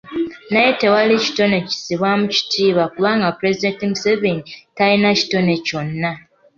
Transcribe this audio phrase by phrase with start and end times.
[0.51, 4.41] Naye tewali kitone kissibwamu kitiibwa kubanga Pulezidenti Museveni
[4.75, 6.11] talina kitone kyonna.